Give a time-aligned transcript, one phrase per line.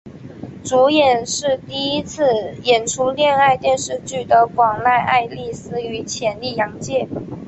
[0.65, 2.23] 主演是第一次
[2.63, 7.07] 演出恋爱电视剧的广濑爱丽丝与浅利阳介。